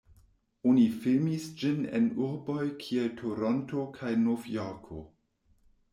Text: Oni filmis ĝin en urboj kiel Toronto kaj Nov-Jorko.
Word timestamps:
Oni 0.69 0.85
filmis 1.03 1.43
ĝin 1.59 1.83
en 1.99 2.09
urboj 2.29 2.65
kiel 2.85 3.13
Toronto 3.21 3.87
kaj 3.99 4.15
Nov-Jorko. 4.23 5.03